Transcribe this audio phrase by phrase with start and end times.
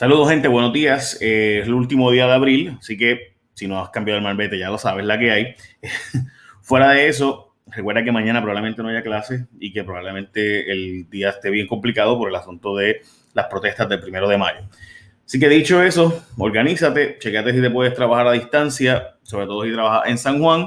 [0.00, 1.18] Saludos, gente, buenos días.
[1.20, 4.58] Eh, es el último día de abril, así que si no has cambiado el malvete,
[4.58, 5.54] ya lo sabes, la que hay.
[6.62, 11.28] Fuera de eso, recuerda que mañana probablemente no haya clase y que probablemente el día
[11.28, 13.02] esté bien complicado por el asunto de
[13.34, 14.60] las protestas del primero de mayo.
[15.26, 19.72] Así que dicho eso, organízate, chequeate si te puedes trabajar a distancia, sobre todo si
[19.74, 20.66] trabajas en San Juan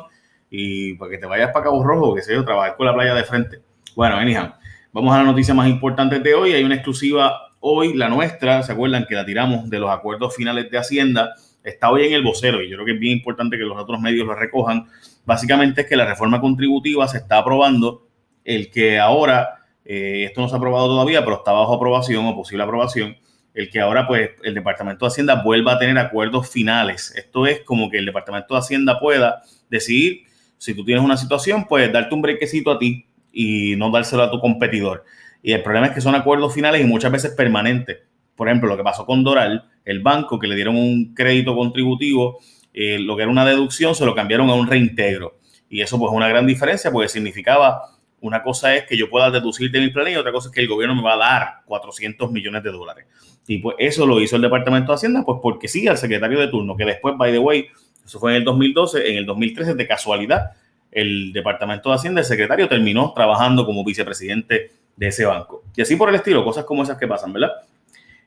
[0.52, 3.16] y para que te vayas para Cabo Rojo, que sé yo, trabajar con la playa
[3.16, 3.62] de frente.
[3.96, 4.52] Bueno, anyhow,
[4.92, 6.54] vamos a la noticia más importante de hoy.
[6.54, 10.70] Hay una exclusiva Hoy la nuestra, ¿se acuerdan que la tiramos de los acuerdos finales
[10.70, 11.34] de Hacienda?
[11.64, 14.02] Está hoy en el vocero y yo creo que es bien importante que los otros
[14.02, 14.88] medios lo recojan.
[15.24, 18.06] Básicamente es que la reforma contributiva se está aprobando,
[18.44, 22.36] el que ahora, eh, esto no se ha aprobado todavía, pero está bajo aprobación o
[22.36, 23.16] posible aprobación,
[23.54, 27.14] el que ahora pues el Departamento de Hacienda vuelva a tener acuerdos finales.
[27.16, 30.24] Esto es como que el Departamento de Hacienda pueda decidir,
[30.58, 34.32] si tú tienes una situación, pues darte un brequecito a ti y no dárselo a
[34.32, 35.06] tu competidor.
[35.44, 38.00] Y el problema es que son acuerdos finales y muchas veces permanentes.
[38.36, 42.40] Por ejemplo, lo que pasó con Doral, el banco que le dieron un crédito contributivo,
[42.74, 45.38] eh, lo que era una deducción, se lo cambiaron a un reintegro.
[45.70, 47.82] Y eso pues es una gran diferencia porque significaba,
[48.22, 50.62] una cosa es que yo pueda deducir de mi plan y otra cosa es que
[50.62, 53.06] el gobierno me va a dar 400 millones de dólares.
[53.46, 56.48] Y pues eso lo hizo el Departamento de Hacienda, pues porque sí, al secretario de
[56.48, 57.68] turno, que después, by the way,
[58.06, 60.52] eso fue en el 2012, en el 2013, de casualidad,
[60.90, 65.64] el Departamento de Hacienda, el secretario terminó trabajando como vicepresidente de ese banco.
[65.76, 67.52] Y así por el estilo, cosas como esas que pasan, ¿verdad?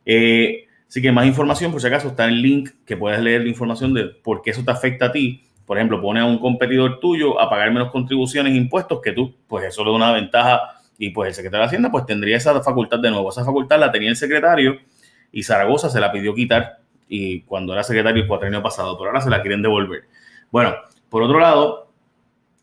[0.05, 3.43] Eh, así que más información, por si acaso, está en el link que puedes leer
[3.43, 5.43] la información de por qué eso te afecta a ti.
[5.65, 9.35] Por ejemplo, pone a un competidor tuyo a pagar menos contribuciones e impuestos que tú,
[9.49, 12.63] pues eso le da una ventaja y pues el secretario de Hacienda pues tendría esa
[12.63, 13.31] facultad de nuevo.
[13.31, 14.79] Esa facultad la tenía el secretario
[15.33, 16.79] y Zaragoza se la pidió quitar
[17.09, 20.05] y cuando era secretario el cuatrienio pasado, pero ahora se la quieren devolver.
[20.51, 20.75] Bueno,
[21.09, 21.86] por otro lado,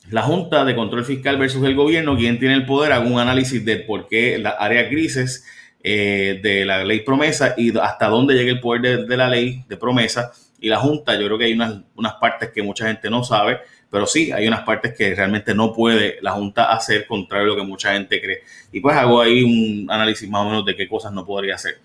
[0.10, 3.64] la Junta de Control Fiscal versus el gobierno, quien tiene el poder, haga un análisis
[3.64, 5.46] de por qué las áreas grises
[5.82, 9.78] eh, de la ley promesa y hasta dónde llega el poder de, la ley de
[9.78, 10.32] promesa.
[10.60, 13.60] Y la Junta, yo creo que hay unas, unas partes que mucha gente no sabe,
[13.90, 17.56] pero sí, hay unas partes que realmente no puede la Junta hacer contrario a lo
[17.56, 18.44] que mucha gente cree.
[18.72, 21.80] Y pues hago ahí un análisis más o menos de qué cosas no podría hacer.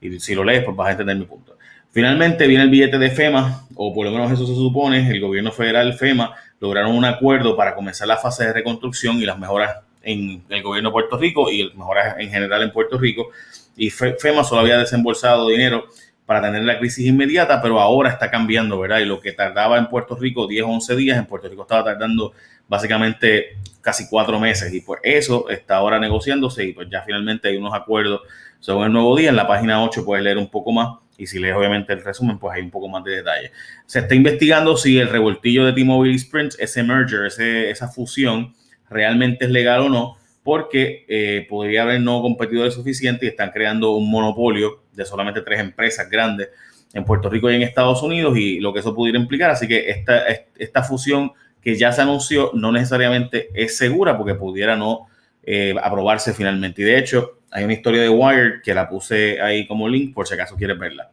[0.00, 1.56] Y si lo lees, pues vas a entender mi punto.
[1.92, 5.50] Finalmente viene el billete de FEMA, o por lo menos eso se supone, el gobierno
[5.50, 10.44] federal FEMA lograron un acuerdo para comenzar la fase de reconstrucción y las mejoras en
[10.48, 13.30] el gobierno de Puerto Rico y las mejoras en general en Puerto Rico.
[13.76, 15.86] Y FEMA solo había desembolsado dinero
[16.26, 19.00] para tener la crisis inmediata, pero ahora está cambiando, ¿verdad?
[19.00, 21.84] Y lo que tardaba en Puerto Rico 10 o 11 días, en Puerto Rico estaba
[21.84, 22.32] tardando
[22.68, 24.72] básicamente casi cuatro meses.
[24.72, 28.20] Y pues eso está ahora negociándose y pues ya finalmente hay unos acuerdos
[28.60, 29.30] sobre el nuevo día.
[29.30, 32.38] En la página 8 puedes leer un poco más y si lees obviamente el resumen,
[32.38, 33.52] pues hay un poco más de detalle.
[33.84, 38.54] Se está investigando si el revoltillo de T-Mobile Sprint, ese merger, esa fusión,
[38.88, 43.92] realmente es legal o no, porque eh, podría haber no competidores suficientes y están creando
[43.92, 46.48] un monopolio de solamente tres empresas grandes
[46.94, 49.50] en Puerto Rico y en Estados Unidos y lo que eso pudiera implicar.
[49.50, 50.22] Así que esta,
[50.56, 55.08] esta fusión que ya se anunció no necesariamente es segura porque pudiera no
[55.42, 56.82] eh, aprobarse finalmente.
[56.82, 60.26] Y de hecho, hay una historia de Wired que la puse ahí como link por
[60.26, 61.10] si acaso quieres verla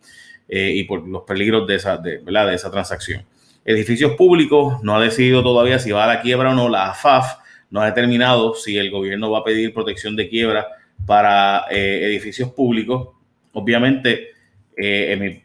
[0.48, 3.24] eh, y por los peligros de esa, de, de esa transacción.
[3.66, 6.70] Edificios públicos no ha decidido todavía si va a la quiebra o no.
[6.70, 7.40] La AFAF
[7.70, 10.68] no ha determinado si el gobierno va a pedir protección de quiebra
[11.06, 13.10] para eh, edificios públicos.
[13.54, 14.30] Obviamente,
[14.80, 15.42] eh,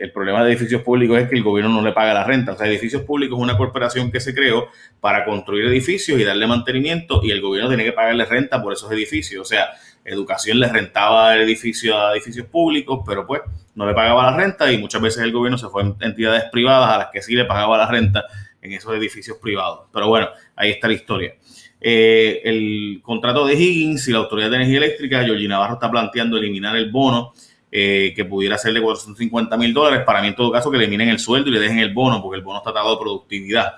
[0.00, 2.52] el problema de edificios públicos es que el gobierno no le paga la renta.
[2.52, 4.68] O sea, edificios públicos es una corporación que se creó
[5.00, 8.90] para construir edificios y darle mantenimiento y el gobierno tiene que pagarle renta por esos
[8.90, 9.42] edificios.
[9.42, 9.68] O sea,
[10.04, 13.42] educación le rentaba el edificio a edificios públicos, pero pues
[13.76, 16.90] no le pagaba la renta y muchas veces el gobierno se fue a entidades privadas
[16.90, 18.24] a las que sí le pagaba la renta
[18.60, 19.86] en esos edificios privados.
[19.92, 21.34] Pero bueno, ahí está la historia.
[21.80, 26.38] Eh, el contrato de Higgins y la Autoridad de Energía Eléctrica, Georgina Navarro está planteando
[26.38, 27.34] eliminar el bono
[27.76, 30.04] eh, que pudiera ser de 450 mil dólares.
[30.06, 32.22] Para mí, en todo caso, que le eliminen el sueldo y le dejen el bono,
[32.22, 33.74] porque el bono está atado de productividad.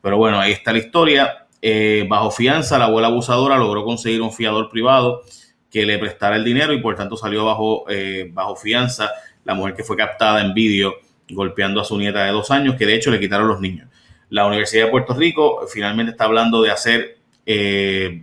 [0.00, 1.48] Pero bueno, ahí está la historia.
[1.60, 5.22] Eh, bajo fianza, la abuela abusadora logró conseguir un fiador privado
[5.68, 9.10] que le prestara el dinero y por tanto salió bajo, eh, bajo fianza
[9.42, 10.94] la mujer que fue captada en vídeo
[11.28, 13.88] golpeando a su nieta de dos años, que de hecho le quitaron los niños.
[14.28, 17.18] La Universidad de Puerto Rico finalmente está hablando de hacer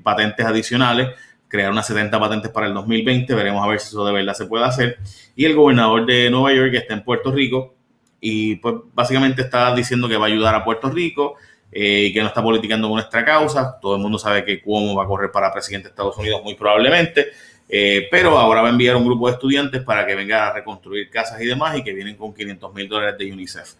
[0.01, 1.09] patentes adicionales,
[1.49, 4.45] crear unas 70 patentes para el 2020, veremos a ver si eso de verdad se
[4.45, 4.99] puede hacer.
[5.35, 7.73] Y el gobernador de Nueva York, que está en Puerto Rico,
[8.21, 11.35] y pues básicamente está diciendo que va a ayudar a Puerto Rico,
[11.71, 13.77] eh, y que no está politicando con nuestra causa.
[13.81, 16.55] Todo el mundo sabe que Cuomo va a correr para presidente de Estados Unidos muy
[16.55, 17.27] probablemente,
[17.67, 21.09] eh, pero ahora va a enviar un grupo de estudiantes para que venga a reconstruir
[21.09, 23.73] casas y demás y que vienen con 500 mil dólares de UNICEF.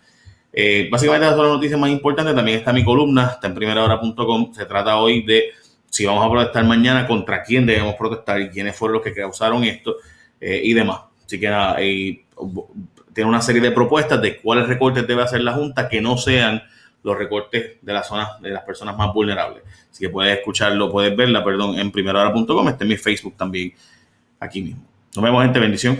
[0.52, 2.36] Eh, básicamente esas son las noticias más importantes.
[2.36, 4.54] También está mi columna, está en primerahora.com.
[4.54, 5.52] Se trata hoy de
[5.90, 9.64] si vamos a protestar mañana, contra quién debemos protestar y quiénes fueron los que causaron
[9.64, 9.96] esto
[10.40, 11.02] y demás.
[11.26, 15.90] Así que nada, tiene una serie de propuestas de cuáles recortes debe hacer la Junta
[15.90, 16.64] que no sean
[17.04, 19.64] los recortes de las zonas de las personas más vulnerables.
[19.90, 23.74] Así que puedes escucharlo, puedes verla, perdón, en primerahora.com, está en mi Facebook también,
[24.40, 24.84] aquí mismo.
[25.16, 26.00] Nos vemos, gente, bendición.